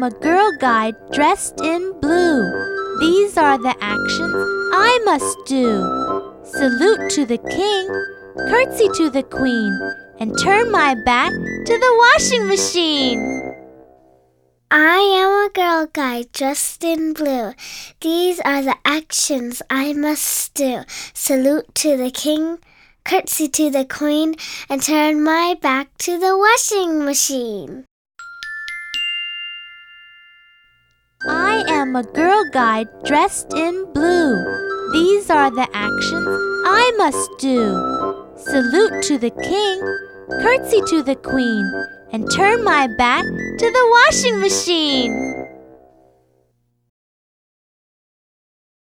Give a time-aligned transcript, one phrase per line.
[0.00, 2.40] am a girl guide dressed in blue.
[3.00, 4.34] These are the actions
[4.72, 5.84] I must do.
[6.42, 7.86] Salute to the king,
[8.48, 9.78] curtsy to the queen,
[10.18, 13.20] and turn my back to the washing machine.
[14.70, 17.52] I am a girl guide dressed in blue.
[18.00, 20.84] These are the actions I must do.
[21.12, 22.58] Salute to the king,
[23.04, 24.36] curtsy to the queen,
[24.70, 27.84] and turn my back to the washing machine.
[31.80, 34.36] Am a girl guide dressed in blue.
[34.92, 36.28] These are the actions
[36.66, 37.72] I must do.
[38.36, 39.80] Salute to the king,
[40.42, 41.64] curtsy to the queen,
[42.12, 45.29] and turn my back to the washing machine.